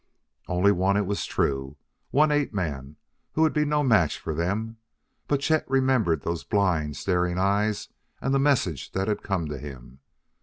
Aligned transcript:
Only 0.47 0.71
one, 0.71 0.97
it 0.97 1.05
was 1.05 1.27
true, 1.27 1.77
one 2.09 2.31
ape 2.31 2.55
man 2.55 2.95
who 3.33 3.43
would 3.43 3.53
be 3.53 3.65
no 3.65 3.83
match 3.83 4.17
for 4.17 4.33
them! 4.33 4.77
But 5.27 5.41
Chet 5.41 5.63
remembered 5.69 6.23
those 6.23 6.43
blind, 6.43 6.97
staring 6.97 7.37
eyes 7.37 7.87
and 8.19 8.33
the 8.33 8.39
message 8.39 8.93
that 8.93 9.07
had 9.07 9.21
come 9.21 9.47
to 9.49 9.59
him. 9.59 9.99